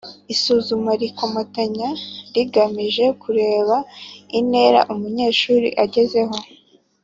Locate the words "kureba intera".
3.21-4.79